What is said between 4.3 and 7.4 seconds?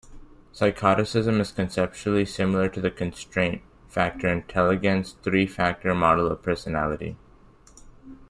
Tellegen's three-factor model of personality.